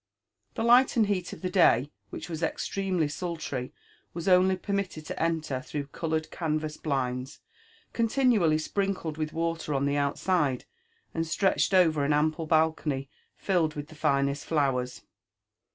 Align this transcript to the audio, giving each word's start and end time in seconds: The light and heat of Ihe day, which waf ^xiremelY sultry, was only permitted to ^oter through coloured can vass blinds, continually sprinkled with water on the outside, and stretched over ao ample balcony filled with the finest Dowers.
The 0.55 0.63
light 0.63 0.97
and 0.97 1.05
heat 1.05 1.31
of 1.31 1.45
Ihe 1.45 1.51
day, 1.51 1.91
which 2.09 2.27
waf 2.27 2.41
^xiremelY 2.55 3.11
sultry, 3.11 3.71
was 4.15 4.27
only 4.27 4.55
permitted 4.55 5.05
to 5.05 5.13
^oter 5.13 5.63
through 5.63 5.85
coloured 5.93 6.31
can 6.31 6.57
vass 6.57 6.75
blinds, 6.75 7.39
continually 7.93 8.57
sprinkled 8.57 9.17
with 9.19 9.31
water 9.31 9.75
on 9.75 9.85
the 9.85 9.97
outside, 9.97 10.65
and 11.13 11.27
stretched 11.27 11.75
over 11.75 12.03
ao 12.03 12.11
ample 12.17 12.47
balcony 12.47 13.11
filled 13.35 13.75
with 13.75 13.89
the 13.89 13.93
finest 13.95 14.49
Dowers. 14.49 15.03